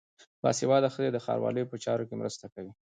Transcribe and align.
باسواده 0.43 0.89
ښځې 0.95 1.09
د 1.11 1.17
ښاروالۍ 1.25 1.63
په 1.67 1.75
چارو 1.83 2.07
کې 2.09 2.15
مرسته 2.21 2.45
کوي. 2.53 2.71